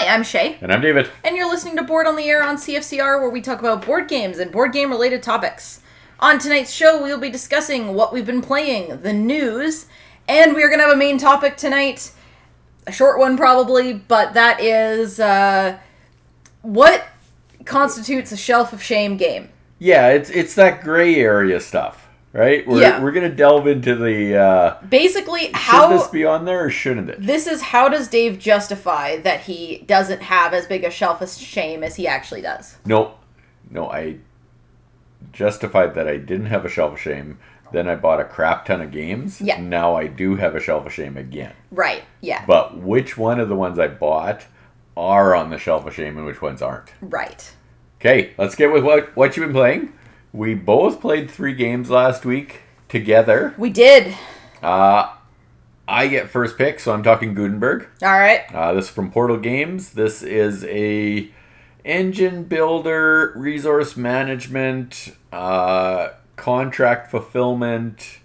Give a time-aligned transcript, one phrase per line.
[0.00, 0.56] Hi, I'm Shay.
[0.62, 1.10] And I'm David.
[1.22, 4.08] And you're listening to Board on the Air on CFCR, where we talk about board
[4.08, 5.82] games and board game related topics.
[6.20, 9.88] On tonight's show, we'll be discussing what we've been playing, the news,
[10.26, 12.12] and we're going to have a main topic tonight.
[12.86, 15.78] A short one, probably, but that is uh,
[16.62, 17.06] what
[17.66, 19.50] constitutes a Shelf of Shame game.
[19.78, 21.99] Yeah, it's it's that gray area stuff,
[22.32, 22.66] right?
[22.66, 23.02] We're, Yeah.
[23.02, 25.88] we're gonna delve into the uh, Basically, should how.
[25.88, 27.22] this be on there or shouldn't it?
[27.22, 31.30] This is how does Dave justify that he doesn't have as big a shelf of
[31.30, 32.76] shame as he actually does?
[32.84, 33.14] No,
[33.70, 34.16] no, I
[35.32, 37.38] justified that I didn't have a shelf of shame.
[37.72, 39.40] Then I bought a crap ton of games.
[39.40, 39.60] Yeah.
[39.60, 41.52] Now I do have a shelf of shame again.
[41.70, 42.44] Right, yeah.
[42.44, 44.46] But which one of the ones I bought
[44.96, 46.90] are on the shelf of shame and which ones aren't?
[47.00, 47.52] Right.
[48.00, 49.92] Okay, let's get with what what you've been playing.
[50.32, 53.54] We both played three games last week together.
[53.58, 54.14] We did.
[54.62, 55.14] Uh,
[55.88, 57.88] I get first pick, so I'm talking Gutenberg.
[58.02, 58.42] All right.
[58.54, 59.90] Uh, this is from Portal Games.
[59.90, 61.30] This is a
[61.84, 68.20] engine builder, resource management, uh, contract fulfillment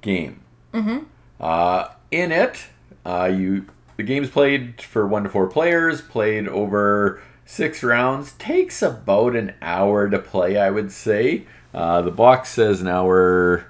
[0.00, 0.40] game.
[0.72, 1.04] Mm-hmm.
[1.38, 2.68] Uh, in it,
[3.04, 8.32] uh, you the game's played for one to four players, played over six rounds.
[8.32, 11.44] Takes about an hour to play, I would say.
[11.72, 13.66] Uh, the box says an hour,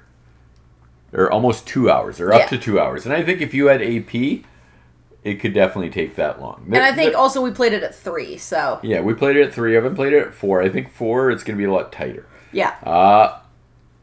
[1.12, 3.05] or almost two hours, or up to two hours.
[3.06, 4.42] And I think if you had AP,
[5.22, 6.64] it could definitely take that long.
[6.66, 9.55] And I think also we played it at three, so yeah, we played it at
[9.55, 9.72] three.
[9.72, 10.61] I haven't played it at four.
[10.61, 12.27] I think four, it's going to be a lot tighter.
[12.53, 12.75] yeah.
[12.83, 13.38] Uh,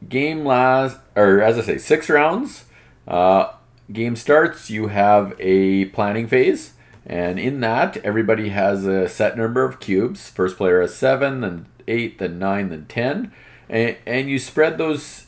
[0.09, 2.66] game last, or as I say, six rounds.
[3.08, 3.52] Uh,
[3.94, 4.72] game starts.
[4.72, 6.73] You have a planning phase,
[7.05, 10.30] and in that, everybody has a set number of cubes.
[10.30, 13.31] First player has seven, then eight, then nine, then ten,
[13.69, 15.27] and and you spread those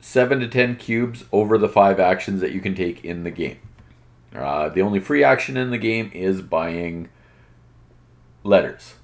[0.00, 3.58] seven to ten cubes over the five actions that you can take in the game.
[4.34, 7.08] Uh, the only free action in the game is buying
[8.44, 8.94] letters,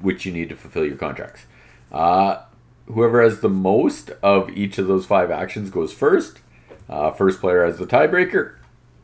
[0.00, 1.46] which you need to fulfill your contracts.
[1.92, 2.42] Uh,
[2.86, 6.40] whoever has the most of each of those five actions goes first.
[6.88, 8.56] Uh, first player has the tiebreaker,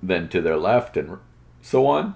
[0.02, 1.18] then to their left, and
[1.62, 2.14] so on.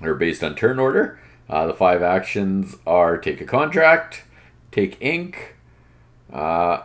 [0.00, 1.18] Or based on turn order.
[1.48, 4.24] Uh, the five actions are take a contract,
[4.70, 5.56] take ink,
[6.32, 6.82] uh,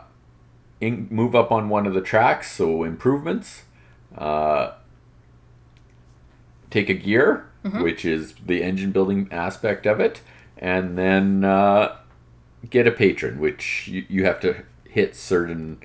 [0.81, 3.63] ink, move up on one of the tracks, so improvements.
[4.17, 4.71] Uh,
[6.69, 7.49] take a gear,
[7.81, 10.21] which is the engine building aspect of it,
[10.57, 11.95] and then uh,
[12.69, 15.79] get a patron, which you, you have to hit certain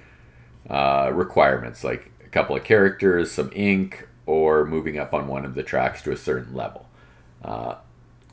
[0.68, 5.54] uh, requirements, like a couple of characters, some ink, or moving up on one of
[5.54, 6.88] the tracks to a certain level.
[7.44, 7.76] Uh,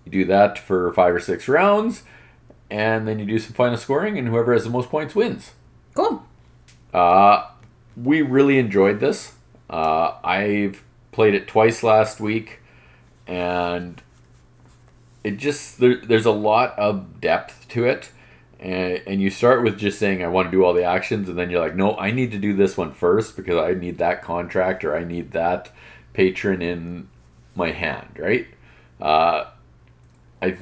[0.06, 2.04] you do that for five or six rounds,
[2.70, 5.52] and then you do some final scoring, and whoever has the most points wins.
[5.96, 6.24] Cool.
[6.94, 7.48] Uh,
[7.96, 9.34] we really enjoyed this.
[9.70, 12.60] Uh, I've played it twice last week,
[13.28, 14.02] and
[15.24, 18.12] it just there, there's a lot of depth to it.
[18.60, 21.38] And, and you start with just saying I want to do all the actions, and
[21.38, 24.22] then you're like, no, I need to do this one first because I need that
[24.22, 25.72] contract or I need that
[26.14, 27.08] patron in
[27.56, 28.48] my hand, right?
[29.00, 29.46] Uh,
[30.42, 30.58] I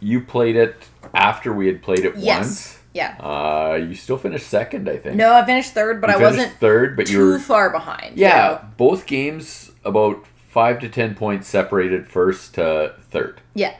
[0.00, 0.76] you played it
[1.14, 2.38] after we had played it Yes.
[2.38, 2.78] once.
[2.94, 3.16] Yeah.
[3.18, 5.16] Uh, you still finished second, I think.
[5.16, 8.16] No, I finished third, but You I wasn't third, but you too were far behind.
[8.18, 8.62] yeah.
[8.76, 13.40] Both games about five to ten points separated first to third.
[13.54, 13.74] Yeah.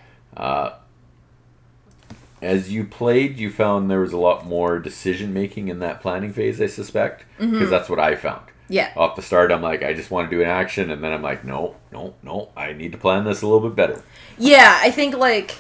[2.41, 6.33] As you played, you found there was a lot more decision making in that planning
[6.33, 6.61] phase.
[6.61, 7.71] I suspect because Mm-hmm.
[7.71, 8.43] that's what I found.
[8.71, 8.93] Yeah.
[8.97, 11.23] Off the start, I'm like, I just want to do an action, and then I'm
[11.23, 14.03] like, no, no, no, I need to plan this a little bit better.
[14.37, 15.57] Yeah, I think like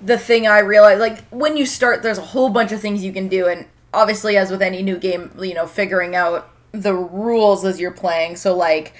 [0.00, 3.12] the thing I realized like when you start there's a whole bunch of things you
[3.14, 7.64] can do and obviously as with any new game, you know, figuring out the rules
[7.64, 8.36] as you're playing.
[8.36, 8.92] So like,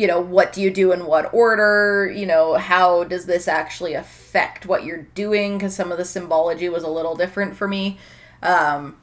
[0.00, 2.10] you know, what do you do in what order?
[2.20, 5.58] You know, how does this actually affect what you're doing?
[5.60, 7.98] Cuz some of the symbology was a little different for me.
[8.42, 8.96] Um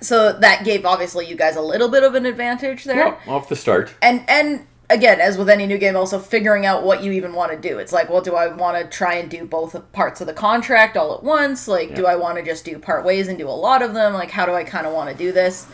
[0.00, 2.96] so that gave obviously you guys a little bit of an advantage there.
[2.96, 3.94] Yeah, off the start.
[4.02, 7.50] and and again as with any new game also figuring out what you even want
[7.52, 7.78] to do.
[7.78, 10.96] It's like well do i want to try and do both parts of the contract
[10.96, 11.66] all at once?
[11.66, 14.12] Like do i want to just do part ways and do a lot of them?
[14.12, 15.66] Like how do i kind of want to do this?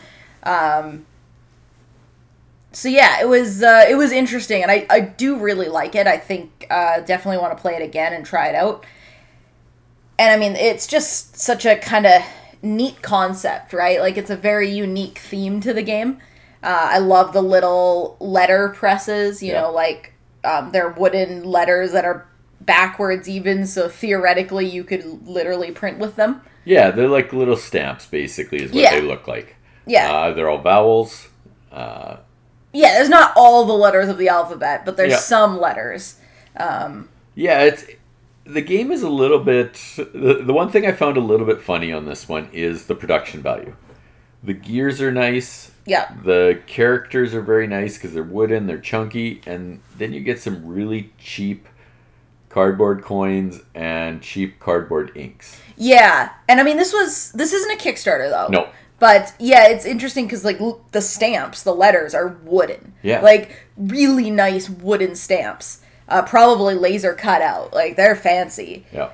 [0.44, 1.06] Um
[2.72, 6.06] so yeah it was uh it was interesting and i i do really like it
[6.06, 8.84] i think uh definitely want to play it again and try it out
[10.18, 12.22] and i mean it's just such a kind of
[12.62, 16.18] neat concept right like it's a very unique theme to the game
[16.60, 19.60] uh, I love the little letter presses, you Yeah.
[19.60, 20.12] know, like
[20.42, 22.26] um, they're wooden letters that are
[22.60, 26.40] backwards even, so theoretically you could literally print with them.
[26.64, 28.90] Yeah, they're like little stamps, basically, is what Yeah.
[28.90, 29.54] they look like.
[29.86, 30.10] Yeah.
[30.12, 31.28] Uh, they're all vowels.
[31.70, 32.16] Uh,
[32.72, 35.18] Yeah, there's not all the letters of the alphabet, but there's Yeah.
[35.18, 36.16] some letters.
[36.56, 37.84] Um, yeah, it's
[38.44, 39.74] the game is a little bit.
[39.96, 42.94] The, the one thing I found a little bit funny on this one is the
[42.94, 43.74] production value.
[44.42, 45.70] The gears are nice.
[45.84, 46.12] Yeah.
[46.24, 50.66] The characters are very nice because they're wooden, they're chunky, and then you get some
[50.66, 51.66] really cheap
[52.48, 55.60] cardboard coins and cheap cardboard inks.
[55.76, 58.48] Yeah, and I mean this was this isn't a Kickstarter though.
[58.48, 58.68] No.
[58.98, 62.94] But yeah, it's interesting because like l- the stamps, the letters are wooden.
[63.02, 63.20] Yeah.
[63.20, 65.80] Like really nice wooden stamps.
[66.08, 67.72] Uh, probably laser cut out.
[67.72, 68.86] Like they're fancy.
[68.92, 69.10] Yeah.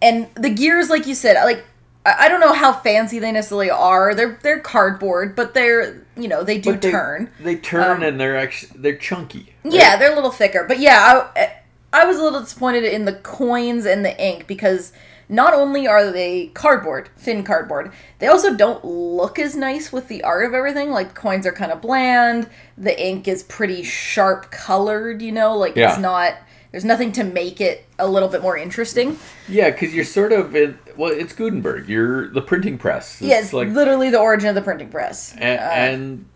[0.00, 1.64] And the gears, like you said, like
[2.06, 4.14] I I don't know how fancy they necessarily are.
[4.14, 7.30] They're they're cardboard, but they're you know they do they, turn.
[7.40, 9.52] They turn and they're actually they're chunky.
[9.64, 9.74] right?
[9.74, 10.64] Yeah, they're a little thicker.
[10.66, 11.52] But yeah, I,
[11.92, 14.92] I was a little disappointed in the coins and the ink because
[15.28, 20.22] not only are they cardboard, thin cardboard, they also don't look as nice with the
[20.24, 20.90] art of everything.
[20.90, 25.76] Like coins are kind of bland, the ink is pretty sharp colored, you know, like
[25.76, 25.90] Yeah.
[25.90, 26.34] it's not
[26.70, 29.18] there's nothing to make it a little bit more interesting.
[29.48, 30.78] Yeah, because you're sort of in.
[30.98, 31.88] Well, it's Gutenberg.
[31.88, 33.14] You're the printing press.
[33.22, 35.34] It's yeah, it's like literally the origin of the printing press.
[35.38, 36.26] and, Uh, and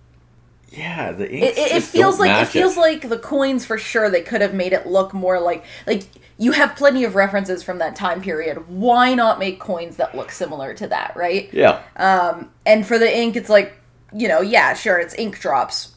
[0.72, 1.44] yeah, the ink.
[1.44, 4.54] it, it, it feels like it feels like the coins for sure they could have
[4.54, 6.04] made it look more like like
[6.38, 10.30] you have plenty of references from that time period why not make coins that look
[10.32, 13.74] similar to that right Yeah, Um, and for the ink it's like
[14.14, 15.92] you know yeah sure it's ink drops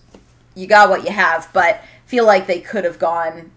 [0.56, 3.52] you got what you have but feel like they could have gone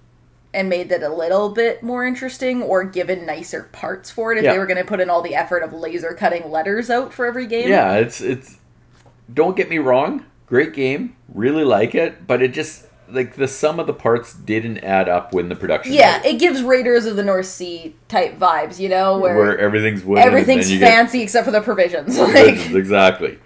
[0.54, 4.44] and made that a little bit more interesting or given nicer parts for it if
[4.44, 4.52] Yeah.
[4.52, 7.26] they were going to put in all the effort of laser cutting letters out for
[7.26, 7.96] every game yeah.
[7.96, 8.56] It's it's.
[9.32, 10.24] Don't get me wrong.
[10.48, 11.16] Great game.
[11.32, 15.32] Really like it, but it just like the sum of the parts didn't add up
[15.32, 15.92] when the production.
[15.92, 20.04] yeah value, it gives raiders of the north sea type vibes you know where, everything's
[20.04, 20.22] wooden.
[20.22, 22.18] everything's you get fancy except for the provisions.
[22.18, 23.38] provisions, Like, exactly.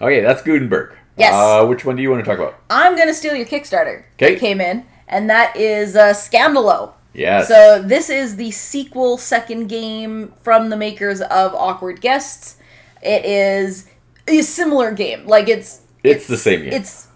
[0.00, 0.96] Okay, that's Gutenberg.
[1.16, 1.34] Yes.
[1.34, 2.58] Uh, which one do you want to talk about?
[2.70, 4.04] I'm gonna steal your Kickstarter.
[4.14, 4.36] Okay.
[4.38, 6.94] came in, and that is uh, Scandalo.
[7.12, 7.48] Yes.
[7.48, 12.56] So this is the sequel, second game from the makers of Awkward Guests.
[13.02, 13.88] It is
[14.28, 15.26] a similar game.
[15.26, 16.72] Like it's It's the same game.
[16.72, 17.08] It's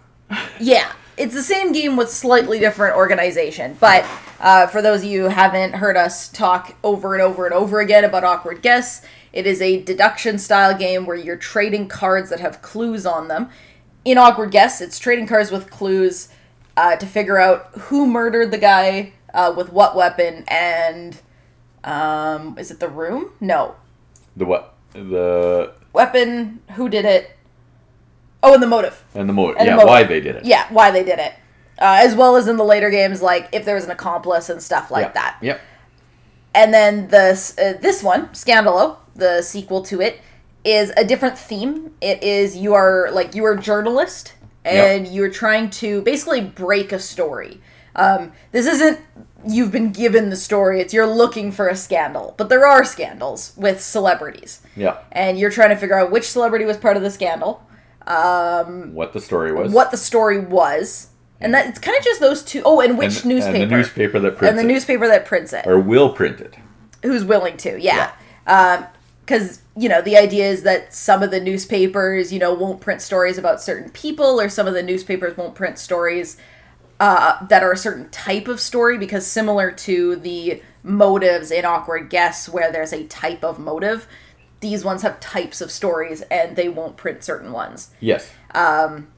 [0.61, 3.77] yeah, it's the same game with slightly different organization.
[3.81, 4.05] But
[4.41, 7.81] uh, for those of you who haven't heard us talk over and over and over
[7.81, 12.41] again about Awkward Guests, it is a deduction style game where you're trading cards that
[12.41, 13.49] have clues on them.
[14.05, 16.29] In Awkward Guests, it's trading cards with clues
[16.77, 21.21] uh, to figure out who murdered the guy uh, with what weapon and
[21.85, 23.33] um, is it the room?
[23.41, 23.77] No,
[24.37, 24.75] the what?
[24.93, 26.63] The weapon.
[26.75, 27.37] Who did it?
[28.45, 29.03] Oh, and the motive.
[29.15, 29.57] and the motive.
[29.59, 29.89] And the Yeah, motive.
[29.89, 30.45] why they did it.
[30.45, 31.33] Yeah, why they did it.
[31.79, 34.63] Uh, as well as in the later games, like if there was an accomplice and
[34.63, 35.13] stuff like Yeah.
[35.13, 35.37] that.
[35.41, 35.61] Yep.
[36.55, 40.21] And then this uh, this one, Scandalo, the sequel to it,
[40.65, 41.93] is a different theme.
[42.01, 46.93] It is you are like you are a journalist and you're trying to basically break
[46.93, 47.61] a story.
[47.97, 49.01] Um, this isn't
[49.47, 52.35] you've been given the story; it's you're looking for a scandal.
[52.37, 54.99] But there are scandals with celebrities, Yeah.
[55.13, 57.63] and you're trying to figure out which celebrity was part of the scandal,
[58.95, 59.73] What the story was.
[59.73, 61.09] what the story was,
[61.41, 62.63] and that it's kind of just those two.
[62.65, 63.57] Oh, and and, which newspaper?
[63.57, 64.75] And the newspaper that prints and the it.
[64.75, 65.67] newspaper that prints it.
[65.67, 66.57] or will print it.
[67.03, 68.13] who's willing to yeah
[68.47, 68.87] Um
[69.25, 73.01] because you know the idea is that some of the newspapers you know won't print
[73.01, 76.37] stories about certain people or some of the newspapers won't print stories
[77.01, 82.09] uh, that are a certain type of story because similar to the motives in Awkward
[82.09, 84.07] Guests where there's a type of motive
[84.65, 88.31] these ones have types of stories and they won't print certain ones Yes.
[88.55, 89.09] Um,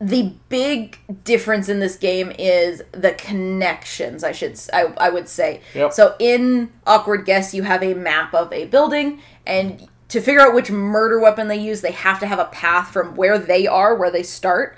[0.00, 5.60] the big difference in this game is the connections i should i, I would say
[5.74, 5.92] Yep.
[5.92, 10.54] so in Awkward Guests you have a map of a building and to figure out
[10.54, 13.92] which murder weapon they use they have to have a path from where they are
[13.96, 14.76] where they start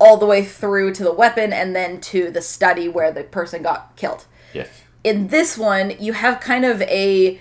[0.00, 3.62] all the way through to the weapon and then to the study where the person
[3.62, 4.68] got killed Yes.
[5.04, 7.40] in this one, you have kind of a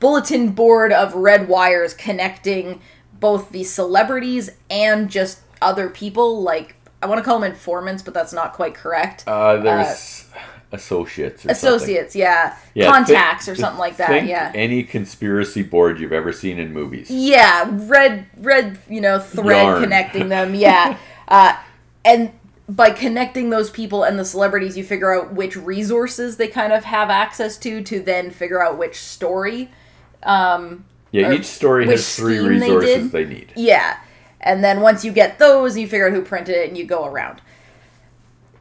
[0.00, 2.80] bulletin board of red wires connecting
[3.18, 6.42] both the celebrities and just other people.
[6.42, 9.24] Like, I want to call them informants, but that's not quite correct.
[9.26, 10.26] Uh, there's
[10.72, 11.46] associates.
[11.46, 12.56] Or Associates, yeah.
[12.74, 14.52] Yeah, Contacts think- or something like that, think yeah.
[14.54, 17.10] Any conspiracy board you've ever seen in movies.
[17.10, 19.82] Yeah, red, red, you know, thread Yarn.
[19.82, 20.54] connecting them.
[20.54, 20.98] Yeah,
[21.28, 21.56] uh,
[22.04, 22.32] and
[22.68, 26.84] by connecting those people and the celebrities, you figure out which resources they kind of
[26.84, 29.70] have access to to then figure out which story.
[30.26, 33.52] Yeah, each story has three scheme they resources they, need.
[33.56, 33.98] Yeah,
[34.40, 37.06] and then once you get those, you figure out who printed it and you go
[37.06, 37.40] around.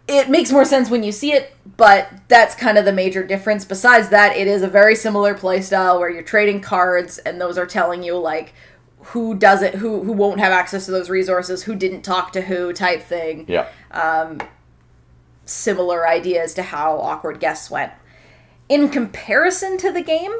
[0.07, 3.65] It makes more sense when you see it, but that's kind of the major difference.
[3.65, 7.65] Besides that, it is a very similar playstyle where you're trading cards, and those are
[7.65, 8.53] telling you like
[8.99, 12.71] who doesn't, who who won't have access to those resources, who didn't talk to who,
[12.71, 13.45] type thing.
[13.47, 13.67] Yeah.
[13.91, 14.39] Um
[15.45, 17.91] similar idea as to how Awkward Guests went.
[18.67, 20.33] In comparison to the game,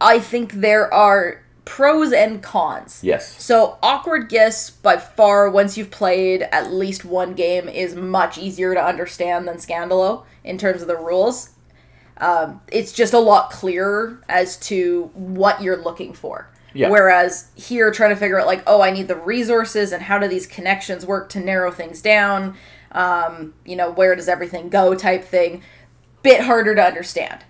[0.00, 3.00] I think there are pros and cons.
[3.02, 3.42] Yes.
[3.42, 8.74] So Awkward Guests by far once you've played at least one game is much easier
[8.74, 11.50] to understand than Scandalo in terms of the rules.
[12.18, 16.50] Um, it's just a lot clearer as to what you're looking for.
[16.74, 16.90] Yeah.
[16.90, 20.26] Whereas here, trying to figure out like, oh, I need the resources and how do
[20.28, 22.56] these connections work to narrow things down.
[22.92, 24.94] Um, you know, where does everything go?
[24.94, 25.62] Type thing.
[26.22, 27.44] Bit harder to understand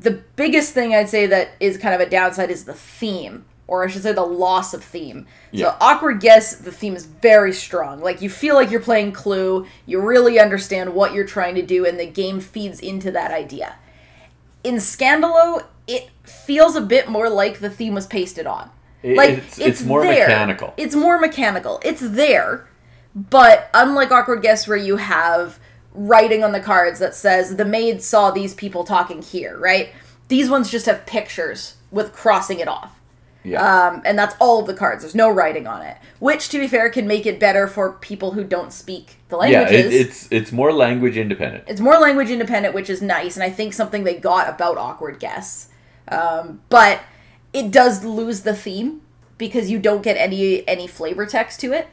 [0.00, 3.84] the biggest thing I'd say that is kind of a downside is the theme, or
[3.84, 5.26] I should say the loss of theme.
[5.52, 5.66] Yeah.
[5.72, 8.00] So Awkward Guests, the theme is very strong.
[8.00, 11.84] Like you feel like you're playing Clue, you really understand what you're trying to do,
[11.86, 13.76] and the game feeds into that idea.
[14.64, 18.70] In Scandalo, it feels a bit more like the theme was pasted on.
[19.02, 20.28] It- Like it's- it's more there.
[20.28, 20.74] mechanical.
[20.76, 21.80] It's more mechanical.
[21.84, 22.66] It's there,
[23.14, 25.58] but unlike Awkward Guests where you have
[25.92, 29.92] writing on the cards that says the maid saw these people talking here, right?
[30.28, 32.96] These ones just have pictures with crossing it off.
[33.42, 33.88] Yeah.
[33.88, 35.02] Um, and that's all of the cards.
[35.02, 38.32] There's no writing on it, which, to be fair, can make it better for people
[38.32, 39.60] who don't speak the yeah.
[39.60, 39.94] languages.
[39.94, 41.64] It, it's it's more language independent.
[41.66, 45.20] It's more language independent, which is nice, and I think something they got about Awkward
[45.20, 45.68] Guests.
[46.08, 47.00] Um, but
[47.52, 49.00] it does lose the theme
[49.38, 51.88] because you don't get any any flavor text to it,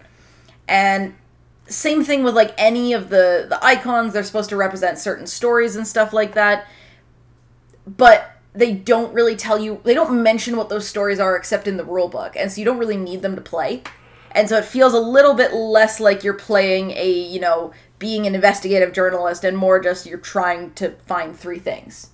[0.67, 1.15] and
[1.67, 4.13] same thing with like any of the the icons.
[4.13, 6.67] They're supposed to represent certain stories and stuff like that,
[7.86, 9.81] but they don't really tell you.
[9.83, 12.65] They don't mention what those stories are except in the rule book, and so you
[12.65, 13.83] don't really need them to play.
[14.31, 18.27] And so it feels a little bit less like you're playing a, you know, being
[18.27, 22.09] an investigative journalist and more just you're trying to find three things.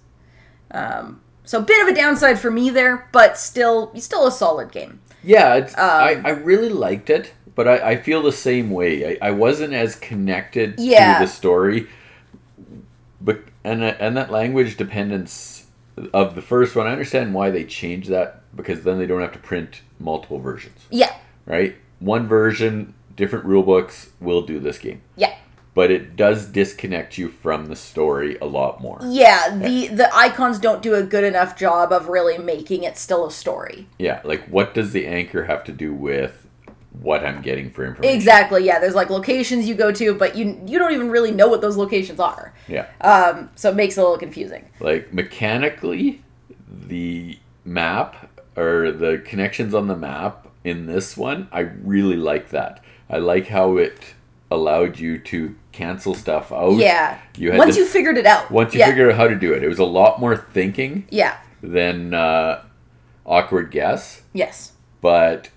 [0.71, 4.71] Um, so a bit of a downside for me there, but still, still a solid
[4.71, 5.01] game.
[5.21, 9.17] Yeah, it's, Um, I, I really liked it, but I, I feel the same way.
[9.21, 11.19] I, I wasn't as connected Yeah.
[11.19, 11.87] to the story,
[13.21, 15.65] but and that- and that language dependence
[16.13, 16.87] of the first one.
[16.87, 20.81] I understand why they changed that because then they don't have to print multiple versions,
[20.89, 21.13] Yeah,
[21.45, 21.75] right?
[21.99, 25.33] One version, different rule books will do this game, yeah,
[25.75, 28.99] but it does disconnect you from the story a lot more.
[29.05, 29.55] yeah.
[29.55, 33.31] The the icons don't do a good enough job of really making it still a
[33.31, 33.87] story.
[33.97, 36.42] Yeah, like what does the anchor have to do with
[37.01, 38.15] what I'm getting for information?
[38.15, 38.65] Exactly.
[38.65, 38.79] Yeah.
[38.79, 41.75] There's like locations you go to, but you you don't even really know what those
[41.77, 42.53] locations are.
[42.67, 42.87] Yeah.
[43.01, 44.69] Um, so it makes it a little confusing.
[44.79, 46.21] like mechanically
[46.69, 52.81] the map or the connections on the map in this one i really like that
[53.09, 54.13] i like how it
[54.51, 57.19] allowed you to cancel stuff out Yeah.
[57.37, 58.49] you had Once to- you figured it out.
[58.51, 58.87] once you yeah.
[58.89, 61.37] figured out how to do it it was a lot more thinking Yeah.
[61.61, 62.63] than uh,
[63.25, 64.73] Awkward Guests Yes.
[65.01, 65.49] but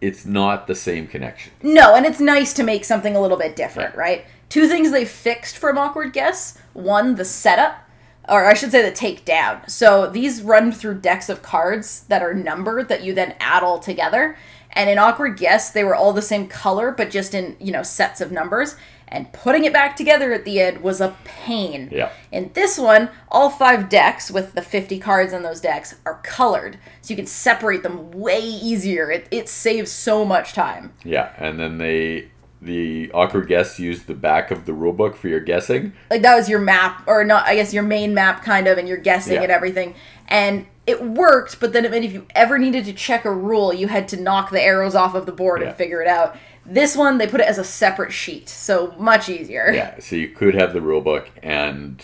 [0.00, 3.56] it's not the same connection No, and it's nice to make something a little bit
[3.56, 4.24] different, right?
[4.48, 6.58] Two things they fixed from Awkward Guests.
[6.72, 7.88] One, the setup,
[8.28, 9.70] or I should say the takedown.
[9.70, 13.78] So these run through decks of cards that are numbered that you then add all
[13.78, 14.36] together.
[14.72, 17.82] And in Awkward Guests, they were all the same color, but just in, you know,
[17.82, 18.76] sets of numbers.
[19.12, 21.88] And putting it back together at the end was a pain.
[21.90, 22.10] Yeah.
[22.30, 26.78] In this one, all five decks with the 50 cards in those decks are colored.
[27.02, 29.10] So you can separate them way easier.
[29.10, 30.92] It, it saves so much time.
[31.04, 32.30] yeah and then they
[32.62, 36.46] the Awkward Guests used the back of the rulebook for your guessing like that was
[36.48, 39.42] your map or not i guess your main map kind of and you're guessing Yeah.
[39.44, 39.94] and everything
[40.28, 43.72] and it worked but then it meant if you ever needed to check a rule
[43.72, 45.68] you had to knock the arrows off of the board Yeah.
[45.68, 46.36] and figure it out
[46.70, 50.28] this one they put it as a separate sheet so much easier yeah so you
[50.28, 52.02] could have the rule book and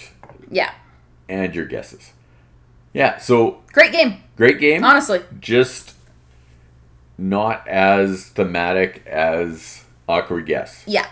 [0.50, 0.72] yeah
[1.28, 2.12] and your guesses.
[2.92, 4.84] Yeah, so great game great game.
[4.84, 5.94] honestly Just
[7.18, 10.84] not as thematic as Awkward Guests.
[10.86, 11.06] yeah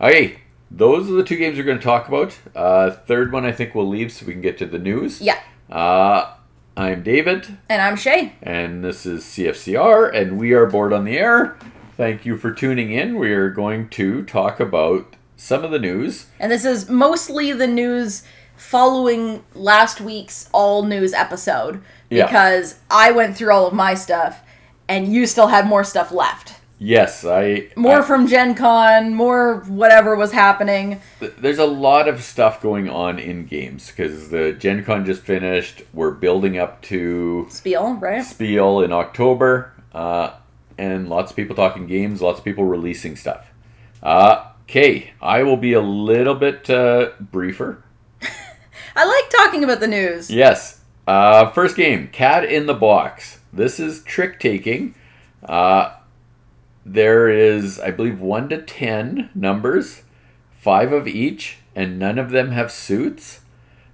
[0.00, 0.40] Okay,
[0.70, 2.38] those are the two games we're going to talk about.
[2.54, 5.20] Uh, third one I think we'll leave so we can get to the news.
[5.20, 5.40] yeah
[5.70, 6.34] Uh,
[6.76, 11.18] I'm David, and i'm shay and this is CFCR, and we are bored on the
[11.18, 11.58] air.
[11.98, 13.18] Thank you for tuning in.
[13.18, 16.26] We are going to talk about some of the news.
[16.40, 18.22] and this is mostly the news
[18.56, 22.26] following last week's all news episode Yeah.
[22.26, 24.40] because i went through all of my stuff
[24.88, 29.64] and you still had more stuff left Yes, I more I- from Gen Con, more
[29.66, 31.00] whatever was happening.
[31.18, 35.22] Th- There's a lot of stuff going on in games because the Gen Con just
[35.22, 35.82] finished.
[35.92, 38.22] We're building up to Spiel, right?
[38.24, 40.34] Spiel in October, uh,
[40.78, 43.52] and lots of people talking games, lots of people releasing stuff.
[44.02, 47.82] Uh, okay, I will be a little bit uh, briefer.
[48.96, 50.30] I like talking about the news.
[50.30, 50.80] Yes.
[51.06, 53.40] Uh, first game, Cat in the Box.
[53.52, 54.94] This is trick taking.
[55.42, 55.94] Uh,
[56.84, 60.02] there is, I believe, 1 to 10 numbers
[60.58, 63.40] five of each, and none of them have suits.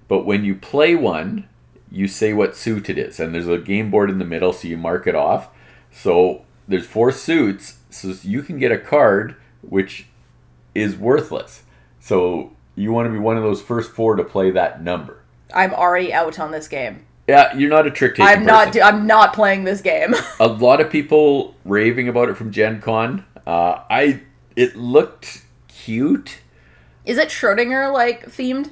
[0.07, 1.47] But when you play one,
[1.89, 4.67] you say what suit it is, and there's a game board in the middle, so
[4.67, 5.47] you mark it off.
[5.91, 10.07] So there's four suits, so you can get a card which
[10.73, 11.63] is worthless.
[11.99, 15.21] So you want to be one of those first four to play that number.
[15.53, 17.05] I'm already out on this game.
[17.27, 18.27] Yeah, you're not a trick taking.
[18.27, 18.67] I'm not.
[18.67, 18.83] person.
[18.83, 20.13] I'm not playing this game.
[20.39, 23.25] a lot of people raving about it from Gen Con.
[23.47, 24.21] Uh, I
[24.55, 26.39] it looked cute.
[27.05, 28.71] Is it Schrodinger like themed?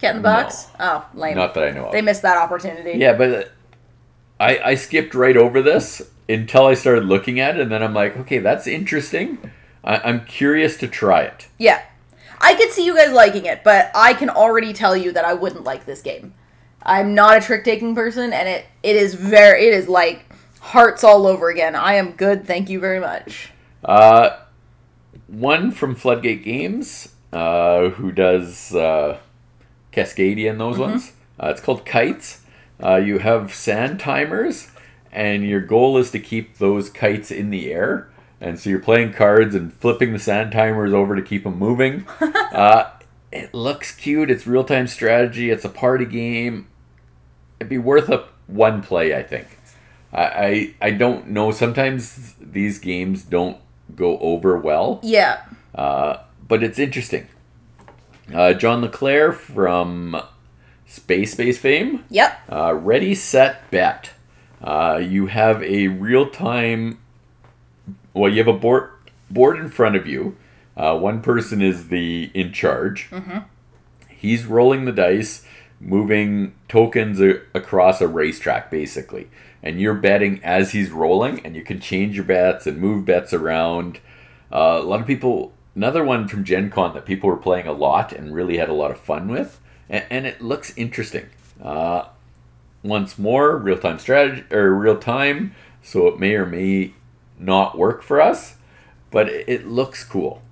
[0.00, 0.42] Cat in the No.
[0.42, 0.68] box.
[0.78, 1.36] Oh, lame.
[1.36, 1.92] Not that I know of.
[1.92, 2.98] They missed that opportunity.
[2.98, 3.50] Yeah, but
[4.38, 7.94] I I skipped right over this until I started looking at it, and then I'm
[7.94, 9.38] like, okay, that's interesting.
[9.82, 11.48] I, I'm curious to try it.
[11.58, 11.82] Yeah.
[12.40, 15.34] I could see you guys liking it, but I can already tell you that I
[15.34, 16.34] wouldn't like this game.
[16.82, 20.24] I'm not a trick taking person, and it, it is very it is like
[20.60, 21.74] hearts all over again.
[21.74, 23.50] I am good, thank you very much.
[23.84, 24.38] Uh,
[25.26, 29.18] one from Floodgate Games, uh, who does uh,
[29.92, 31.12] Cascadia and those ones.
[31.38, 32.40] Uh, it's called Kites.
[32.82, 34.70] Uh, you have sand timers,
[35.12, 38.08] and your goal is to keep those kites in the air.
[38.40, 42.06] And so you're playing cards and flipping the sand timers over to keep them moving.
[42.20, 42.90] uh,
[43.30, 44.30] it looks cute.
[44.30, 45.50] It's real time strategy.
[45.50, 46.68] It's a party game.
[47.58, 49.58] It'd be worth a one play, I think.
[50.12, 51.50] I, I I don't know.
[51.52, 53.58] Sometimes these games don't
[53.94, 55.42] go over well, Yeah.
[55.74, 57.28] uh, but it's interesting.
[58.34, 58.88] Uh, John D.
[58.88, 60.20] Clair from
[60.86, 62.04] Space Base fame.
[62.10, 62.40] Yep.
[62.50, 64.10] Uh, ready, set, bet.
[64.62, 66.98] Uh, you have a real time.
[68.12, 68.90] Well, you have a board
[69.30, 70.36] board in front of you.
[70.76, 73.08] Uh, one person is the in charge.
[74.08, 75.44] He's rolling the dice,
[75.80, 79.28] moving tokens a- across a racetrack, basically,
[79.62, 83.32] and you're betting as he's rolling, and you can change your bets and move bets
[83.32, 83.98] around.
[84.52, 85.52] Uh, a lot of people.
[85.76, 88.72] Another one from Gen Con that people were playing a lot and really had a
[88.74, 91.26] lot of fun with, and, and it looks interesting.
[91.62, 92.06] Uh,
[92.82, 96.94] once more, real time strategy or real time, so it may or may
[97.38, 98.56] not work for us,
[99.10, 100.42] but it, looks cool.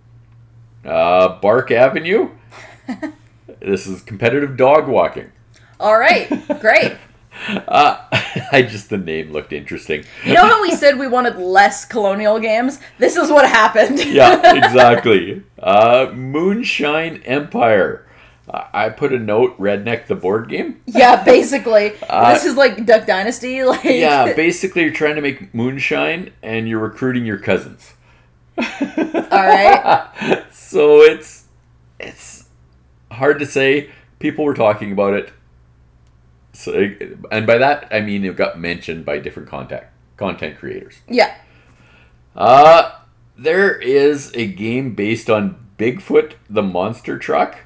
[0.85, 2.31] Uh, Bark Avenue.
[3.61, 5.31] this is competitive dog walking.
[5.79, 6.29] All right.
[6.61, 6.97] Great.
[7.69, 8.05] Uh,
[8.53, 10.05] I just the name looked interesting.
[10.25, 12.81] You know how we said we wanted less colonial games?
[12.99, 14.05] This is what happened.
[14.05, 15.45] yeah, exactly.
[15.57, 18.08] Uh, Moonshine Empire.
[18.51, 20.81] I put a note, Redneck the board game.
[20.87, 21.93] yeah, basically.
[22.09, 23.63] Uh, this is like Duck Dynasty.
[23.65, 27.93] Like Yeah, basically you're trying to make moonshine and you're recruiting your cousins.
[28.57, 28.65] All
[29.31, 30.45] right.
[30.51, 31.45] so it's
[32.01, 32.49] it's
[33.11, 33.91] hard to say.
[34.19, 35.33] People were talking about it.
[36.55, 36.91] So,
[37.31, 39.85] and by that I mean it got mentioned by different content
[40.17, 41.01] content creators.
[41.09, 41.37] Yeah.
[42.35, 42.93] Uh
[43.37, 47.61] there is a game based on Bigfoot the monster truck.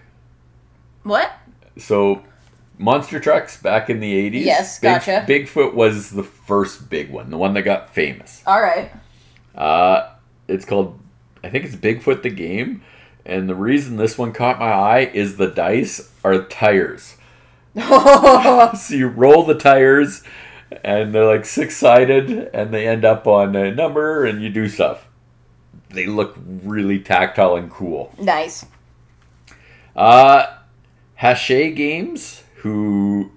[1.02, 1.32] What?
[1.78, 2.22] So
[2.78, 4.44] monster trucks back in the 80s.
[4.44, 5.24] Yes, Big- gotcha.
[5.28, 8.42] Bigfoot was the first big one, the one that got famous.
[8.46, 8.90] All right.
[9.54, 10.10] Uh,
[10.48, 10.98] it's called,
[11.44, 12.82] I think it's Bigfoot the game.
[13.24, 17.16] And the reason this one caught my eye is the dice are tires.
[17.74, 20.22] So you roll the tires,
[20.84, 24.68] and they're like six sided, and they end up on a number, and you do
[24.68, 25.06] stuff.
[25.90, 28.12] They look really tactile and cool.
[28.18, 28.66] nice.
[29.94, 30.46] Uh,
[31.22, 33.30] Hache Games, who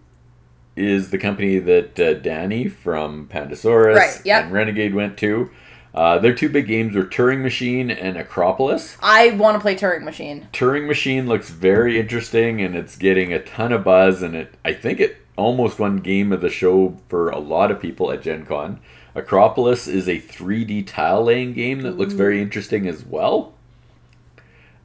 [0.76, 4.46] is the company that uh, Danny from Pandasaurus Right, yep.
[4.46, 5.52] and Renegade went to.
[5.94, 8.98] Uh, their two big games are Turing Machine and Akropolis.
[9.02, 10.50] I want to play Turing Machine.
[10.52, 14.74] Turing Machine looks very interesting and it's getting a ton of buzz and it I
[14.74, 18.46] think it almost won game of the show for a lot of people at Gen
[18.46, 18.80] Con.
[19.16, 23.54] Akropolis is a 3D tile laying game that looks very interesting as well.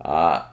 [0.01, 0.45] Uh,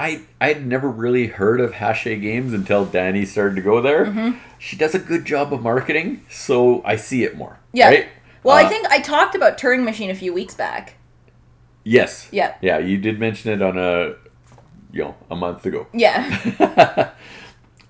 [0.00, 4.34] I I'd never really heard of Hache Games until Danny started to go there.
[4.58, 7.58] She does a good job of marketing, so I see it more.
[7.74, 7.88] Yeah.
[7.88, 8.08] Right?
[8.42, 10.94] Well, Uh, I think I talked about Turing Machine a few weeks back.
[11.84, 12.28] Yes.
[12.32, 12.54] Yeah.
[12.62, 14.14] Yeah, you did mention it on a
[14.92, 15.86] you know, a month ago.
[15.92, 16.24] Yeah.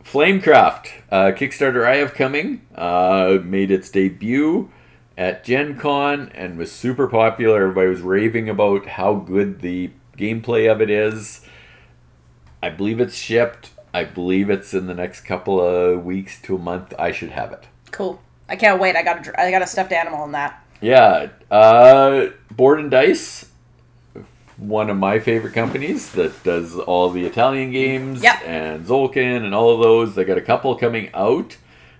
[0.04, 4.68] Flamecraft, uh, Kickstarter I have coming, uh, made its debut
[5.16, 7.62] at Gen Con and was super popular.
[7.62, 11.42] Everybody was raving about how good the gameplay of it is.
[12.62, 13.70] I believe it's shipped.
[13.92, 16.94] I believe it's in the next couple of weeks to a month.
[16.98, 17.64] I should have it.
[17.90, 18.20] cool.
[18.48, 18.96] I can't wait.
[18.96, 20.64] I got a, I got a stuffed animal in that.
[20.80, 23.48] Yeah, uh, Board and Dice,
[24.56, 28.42] one of my favorite companies that does all the Italian games Yep.
[28.44, 30.14] and Tzolk'in and all of those.
[30.16, 31.58] They got a couple coming out.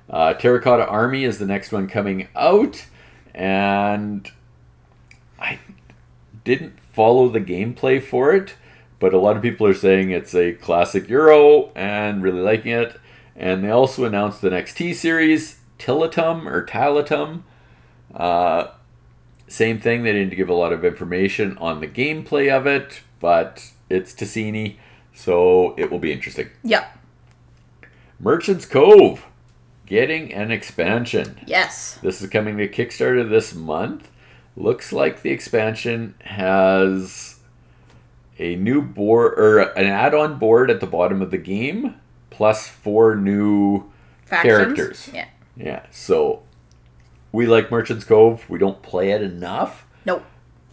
[0.09, 2.85] Uh, Terracotta Army is the next one coming out,
[3.33, 4.29] and
[5.39, 5.61] I
[6.43, 8.55] didn't follow the gameplay for it,
[9.01, 13.01] but a lot of people are saying it's a classic Euro and really liking it.
[13.35, 17.43] And they also announced the next T series, Tilatum or Talatum.
[18.15, 18.69] Uh,
[19.49, 23.73] same thing, they didn't give a lot of information on the gameplay of it, but
[23.89, 24.77] it's Tascini,
[25.13, 26.51] so it will be interesting.
[26.63, 26.99] Yep.
[28.21, 29.27] Merchants Cove
[29.87, 31.41] getting an expansion.
[31.47, 31.99] Yes.
[32.03, 34.11] This is coming to Kickstarter this month.
[34.57, 37.40] Looks like the expansion has
[38.41, 41.95] a new board or an add-on board at the bottom of the game,
[42.31, 43.91] plus four new
[44.25, 44.53] Factions.
[44.53, 45.11] characters.
[45.13, 45.29] Yeah.
[45.57, 46.43] Yeah, so
[47.33, 48.49] we like Merchants Cove.
[48.49, 50.25] We don't play it enough, Nope.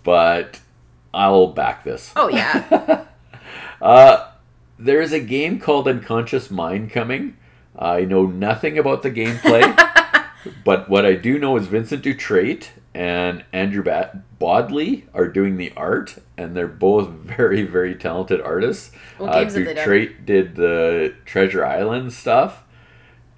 [0.04, 0.62] but
[1.14, 2.12] I'll back this.
[2.16, 3.04] Oh yeah.
[3.80, 4.32] Uh,
[4.80, 7.38] there is a game called Unconscious Mind coming.
[7.78, 9.62] I know nothing about the gameplay,
[10.66, 15.72] but what I do know is Vincent Dutrait and Andrew Bat- Bosley are doing the
[15.78, 18.92] art, and they're both very, very talented artists.
[19.20, 19.88] What Uh, games have they done?
[19.88, 22.64] Dutrait did the Treasure Island stuff,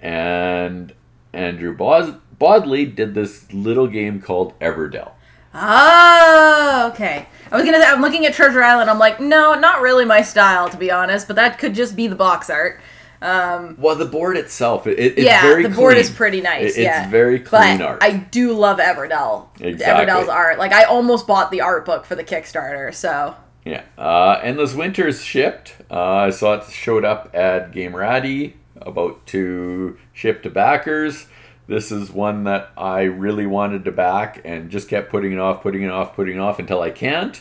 [0.00, 0.92] and
[1.32, 5.12] Andrew Bos- Bosley did this little game called Everdell.
[5.54, 7.26] oh, okay.
[7.52, 7.78] I was gonna.
[7.82, 8.88] Say, I'm looking at Treasure Island.
[8.88, 11.26] I'm like, no, not really my style, to be honest.
[11.26, 12.80] But that could just be the box art.
[13.22, 16.62] Um, Well, the board itself, it, it's yeah, very the board is pretty nice.
[16.62, 17.98] It- it's yeah, very clean but art.
[18.02, 19.48] I do love Everdell.
[19.60, 20.06] Exactly.
[20.06, 20.58] Everdell's art.
[20.58, 22.94] Like I almost bought the art book for the Kickstarter.
[22.94, 23.82] So Yeah.
[23.98, 25.74] Uh, Endless Winters shipped.
[25.90, 31.26] Uh, I saw it showed up at Game Ratty, about to ship to backers.
[31.66, 35.60] This is one that I really wanted to back and just kept putting it off,
[35.62, 37.38] putting it off, putting it off until I can't.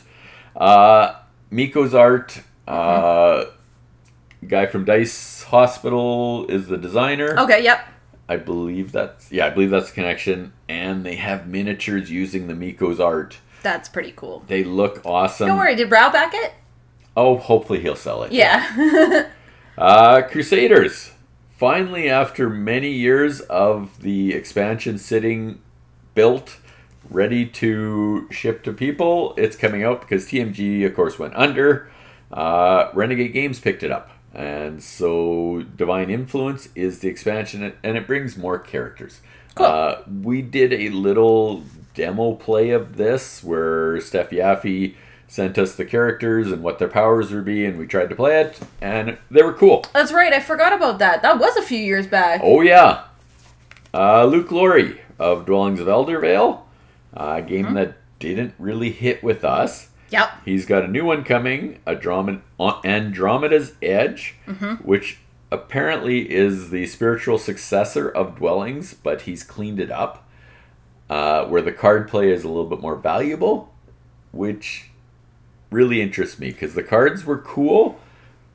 [0.55, 1.13] Uh,
[1.49, 2.41] Mico's art.
[2.67, 3.45] Uh,
[4.47, 7.37] guy from Dice Hospital is the designer.
[7.39, 7.87] okay, yep.
[8.27, 10.53] I believe that's yeah, I believe that's the connection.
[10.67, 13.39] And they have miniatures using the Mico's art.
[13.63, 14.43] That's pretty cool.
[14.47, 15.47] They look awesome.
[15.47, 15.75] Don't worry.
[15.75, 16.53] Did Brow back it?
[17.17, 18.31] Oh, hopefully he'll sell it.
[18.31, 19.27] Yeah.
[19.77, 21.11] Uh, Crusaders.
[21.55, 25.61] Finally, after many years of the expansion sitting
[26.13, 26.57] built,
[27.09, 31.89] ready to ship to people, it's coming out because TMG, of course, went under.
[32.29, 34.09] Uh, Renegade Games picked it up.
[34.33, 39.21] And so Divine Influence is the expansion, and it brings more characters.
[39.55, 39.65] Cool.
[39.65, 41.63] Uh, we did a little
[41.95, 44.95] demo play of this where Seth Jaffee
[45.27, 48.39] sent us the characters and what their powers would be, and we tried to play
[48.41, 49.83] it, and they were cool.
[49.93, 50.31] That's right.
[50.33, 51.21] I forgot about that.
[51.21, 52.41] That was a few years back.
[52.43, 53.03] Oh yeah,
[53.93, 56.61] uh, Luke Laurie of Dwellings of Eldervale,
[57.13, 57.73] a game Mm-hmm.
[57.75, 59.88] that didn't really hit with us.
[60.11, 60.29] Yep.
[60.45, 64.75] He's got a new one coming, Andromeda, Andromeda's Edge, Mm-hmm.
[64.87, 65.19] which
[65.51, 70.27] apparently is the spiritual successor of Dwellings, but he's cleaned it up,
[71.09, 73.73] uh, where the card play is a little bit more valuable,
[74.31, 74.89] which
[75.71, 77.99] really interests me because the cards were cool,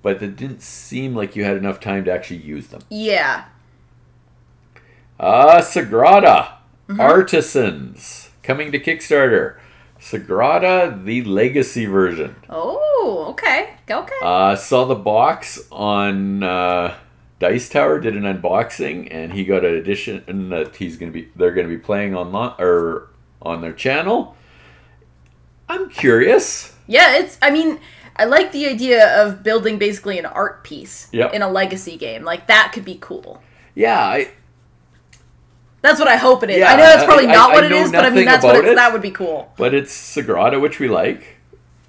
[0.02, 2.82] but it didn't seem like you had enough time to actually use them.
[2.90, 3.44] Yeah.
[5.18, 6.54] Uh, Sagrada
[6.98, 9.56] Artisans coming to Kickstarter.
[10.00, 12.36] Sagrada, the legacy version.
[12.50, 13.74] Oh, okay.
[13.90, 14.14] Okay.
[14.22, 16.94] Uh, saw the box on uh,
[17.38, 18.00] Dice Tower.
[18.00, 21.28] Did an unboxing, and he got an edition that he's gonna be.
[21.36, 23.08] They're gonna be playing online or
[23.40, 24.36] on their channel.
[25.68, 26.74] I'm curious.
[26.86, 27.38] yeah, it's.
[27.40, 27.80] I mean,
[28.16, 31.32] I like the idea of building basically an art piece Yep.
[31.32, 32.24] in a legacy game.
[32.24, 33.42] Like that could be cool.
[33.74, 34.28] Yeah, I,
[35.84, 36.58] That's what I hope it is.
[36.60, 38.24] Yeah, I know that's probably I- not I what it know is, but I mean
[38.24, 38.74] that's what it's, it.
[38.76, 39.52] that would be cool.
[39.58, 41.36] but it's Sagrada, which we like.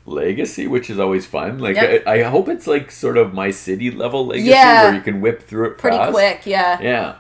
[0.06, 1.58] Legacy, which is always fun.
[1.60, 2.04] Like Yep.
[2.06, 4.84] I, I hope it's like sort of my city level legacy, Yeah.
[4.84, 6.12] where you can whip through it Pretty fast.
[6.12, 6.80] quick, yeah.
[6.82, 7.16] Yeah.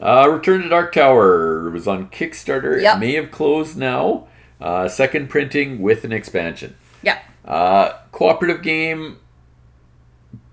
[0.00, 2.82] Uh, Return to Dark Tower it was on Kickstarter.
[2.82, 2.96] Yep.
[2.96, 4.26] It may have closed now.
[4.60, 6.76] Uh, second printing with an expansion.
[7.02, 7.20] Yeah.
[7.44, 9.18] Uh, cooperative game,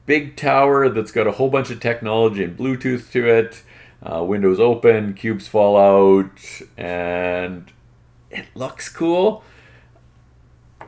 [0.05, 3.63] big tower that's got a whole bunch of technology and Bluetooth to it.
[4.01, 6.39] Uh, windows open, cubes fall out,
[6.77, 7.71] and
[8.29, 9.43] it looks cool.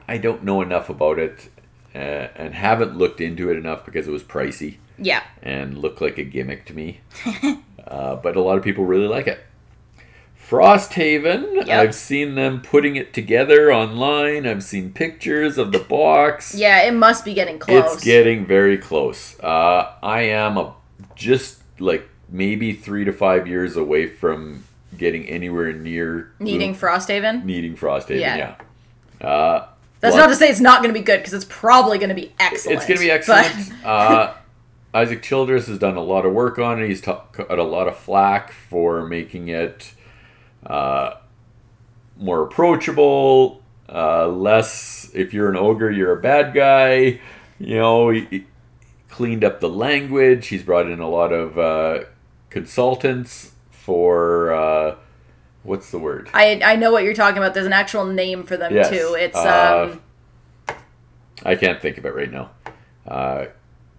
[0.08, 1.50] I don't know enough about it
[1.96, 5.24] uh, and haven't looked into it enough because it was pricey Yeah.
[5.42, 7.02] and looked like a gimmick to me.
[7.88, 9.40] uh, but a lot of people really like it.
[10.50, 11.70] Frosthaven, Yep.
[11.70, 14.48] I've seen them putting it together online.
[14.48, 16.56] I've seen pictures of the box.
[16.56, 17.94] Yeah, it must be getting close.
[17.96, 19.40] It's getting very close.
[19.40, 20.74] Uh, I am a,
[21.16, 24.64] just like maybe three to five years away from
[24.98, 27.44] getting anywhere near Needing Frosthaven.
[27.46, 28.20] needing Frosthaven.
[28.20, 28.56] Yeah.
[29.22, 29.28] Yeah.
[29.28, 29.68] Uh,
[30.00, 32.10] That's lot- not to say it's not going to be good because it's probably going
[32.10, 32.78] to be excellent.
[32.78, 33.86] It's going to be but- excellent.
[33.86, 34.34] uh,
[34.94, 36.88] Isaac Childres has done a lot of work on it.
[36.88, 39.94] He's got a lot of flack for making it
[40.66, 41.12] uh,
[42.18, 47.20] more approachable, uh, less if you're an ogre, you're a bad guy.
[47.60, 48.46] you know, he, he
[49.10, 50.48] cleaned up the language.
[50.48, 52.06] He's brought in a lot of uh,
[52.50, 54.96] consultants for uh,
[55.64, 56.30] what's the word?
[56.34, 57.54] I I know what you're talking about.
[57.54, 59.16] There's an actual name for them Yes, too.
[59.20, 60.76] It's uh, um
[61.44, 62.52] I can't think of it right now.
[63.08, 63.46] Uh,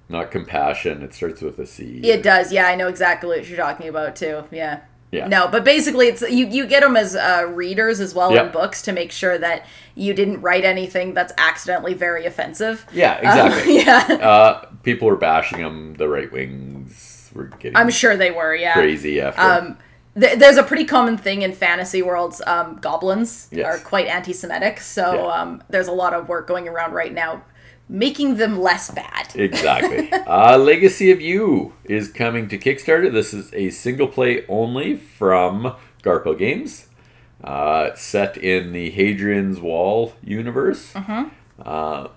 [0.09, 1.03] not compassion.
[1.03, 2.01] It starts with a C.
[2.03, 2.53] it does.
[2.53, 4.45] Yeah, I know exactly what you're talking about too.
[4.51, 4.81] Yeah.
[5.13, 5.27] Yeah.
[5.27, 6.47] No, but basically, it's you.
[6.47, 10.15] You get them as uh, readers as well in books to make sure that you
[10.15, 12.87] didn't write anything that's accidentally very offensive.
[12.93, 13.77] Yeah, Um, exactly.
[13.79, 15.95] yeah, uh, people are bashing them.
[15.95, 18.55] The right wings were getting I'm sure they were.
[18.55, 18.75] Yeah.
[18.75, 19.40] crazy after.
[19.40, 19.79] Um,
[20.19, 22.40] th- there's a pretty common thing in fantasy worlds.
[22.47, 23.66] Um, goblins Yes.
[23.66, 25.27] are quite anti-Semitic, so Yeah.
[25.40, 27.43] um, there's a lot of work going around right now,
[27.88, 29.29] making them less bad.
[29.35, 30.11] Exactly.
[30.12, 33.12] uh, Legacy of You is coming to Kickstarter.
[33.12, 36.87] This is a single play only from Garphill Games.
[37.43, 40.93] Uh, it's set in the Hadrian's Wall universe.
[41.64, 42.09] Uh,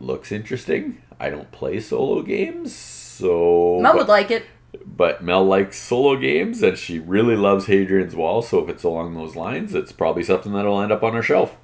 [0.00, 1.02] looks interesting.
[1.22, 3.78] I don't play solo games, so.
[3.80, 4.44] Mel would like it.
[4.84, 9.14] but Mel likes solo games and she really loves Hadrian's Wall, so if it's along
[9.14, 11.56] those lines, it's probably something that'll end up on her shelf.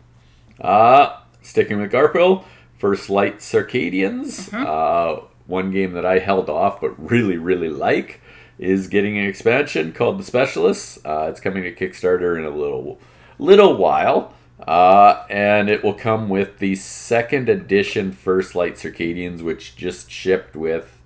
[0.61, 2.45] Uh, sticking with Garphill,
[2.79, 4.53] First Light Circadians.
[4.55, 8.21] Uh, one game that I held off but really, really like
[8.59, 10.99] is getting an expansion called The Specialists.
[11.05, 13.01] Uh, it's coming to Kickstarter in a little,
[13.39, 14.35] little while.
[14.67, 20.57] Uh, and it will come with the second edition First Light Circadians, which just shipped
[20.57, 21.01] with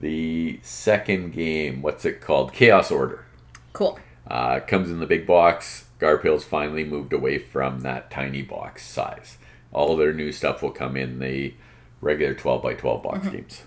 [0.00, 1.82] the second game.
[1.82, 2.52] What's it called?
[2.52, 3.26] Chaos Order.
[3.72, 3.98] Cool.
[4.26, 5.86] Uh, comes in the big box.
[5.98, 9.38] Garphill's finally moved away from that tiny box size.
[9.72, 11.54] All of their new stuff will come in the
[12.00, 13.62] regular 12 by 12 box games.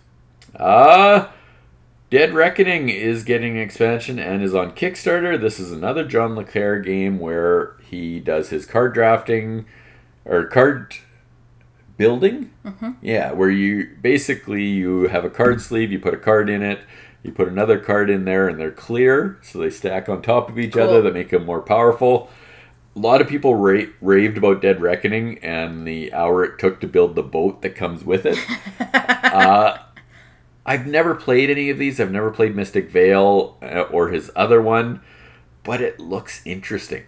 [0.56, 1.28] Uh,
[2.12, 5.40] Dead Reckoning is getting an expansion and is on Kickstarter.
[5.40, 6.44] This is another John D.
[6.44, 9.66] Clair game where he does his card drafting
[10.26, 10.94] or card
[11.96, 12.52] building.
[13.02, 16.82] Yeah, where you basically you have a card sleeve, you put a card in it,
[17.24, 20.60] you put another card in there, and they're clear, so they stack on top of
[20.60, 20.84] each Cool.
[20.84, 22.30] other that make them more powerful.
[22.94, 26.88] A lot of people ra- raved about Dead Reckoning and the hour it took to
[26.88, 28.38] build the boat that comes with it.
[29.24, 29.78] uh,
[30.66, 32.00] I've never played any of these.
[32.00, 35.02] I've never played Mystic Vale uh, or his other one,
[35.64, 37.04] but it looks interesting.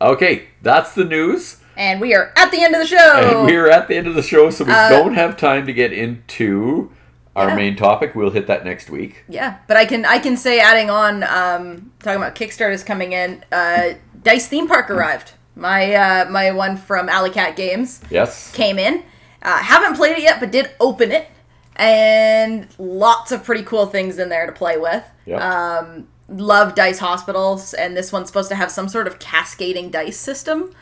[0.00, 1.58] Okay, that's the news.
[1.76, 2.96] And we are at the end of the show.
[3.38, 5.72] And we're at the end of the show, so we Uh, don't have time to
[5.72, 6.90] get into
[7.34, 7.54] our Yeah.
[7.56, 8.14] main topic.
[8.14, 9.24] We'll hit that next week.
[9.28, 13.44] Yeah, but I can I can say adding on um, talking about Kickstarters coming in.
[13.50, 15.32] Uh, Dice Theme Park arrived.
[15.56, 18.52] My uh, my one from Alley Cat Games Yes.
[18.52, 19.02] came in.
[19.42, 21.28] Uh, haven't played it yet, but did open it,
[21.76, 25.04] and lots of pretty cool things in there to play with.
[25.26, 25.40] Yep.
[25.40, 30.18] Um, love dice hospitals, and this one's supposed to have some sort of cascading dice
[30.18, 30.72] system.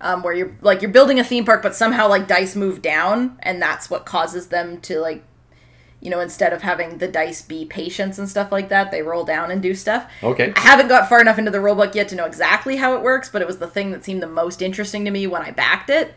[0.00, 3.38] Um, where you're like you're building a theme park, but somehow like dice move down,
[3.40, 5.22] and that's what causes them to like,
[6.00, 9.22] you know, instead of having the dice be patients and stuff like that, they roll
[9.22, 10.10] down and do stuff.
[10.20, 10.52] Okay.
[10.56, 13.28] I haven't got far enough into the rulebook yet to know exactly how it works,
[13.28, 15.88] but it was the thing that seemed the most interesting to me when I backed
[15.88, 16.16] it.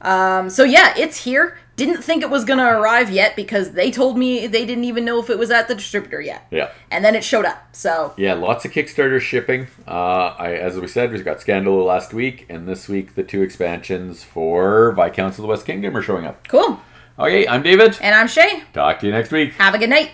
[0.00, 1.58] Um, so yeah, it's here.
[1.76, 5.20] Didn't think it was gonna arrive yet because they told me they didn't even know
[5.20, 6.46] if it was at the distributor yet.
[6.50, 6.70] Yeah.
[6.90, 7.68] And then it showed up.
[7.72, 9.66] So Yeah, lots of Kickstarter shipping.
[9.86, 13.42] Uh, I, as we said, we got Scandalo last week, and this week the two
[13.42, 16.48] expansions for Viscounts of the West Kingdom are showing up.
[16.48, 16.80] cool.
[17.18, 17.96] Okay, I'm David.
[18.02, 18.62] And I'm Shay.
[18.74, 19.54] Talk to you next week.
[19.54, 20.10] Have a good night.